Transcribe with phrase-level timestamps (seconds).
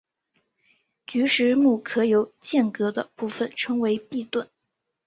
[1.05, 4.47] 菊石目壳有间隔的部份称为闭锥。